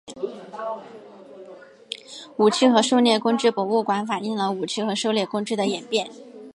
[2.37, 6.09] 武器和狩猎工具博物馆反映了武器和狩猎工具的演变。